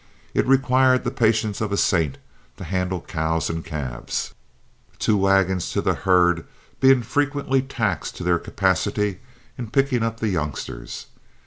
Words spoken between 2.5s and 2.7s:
to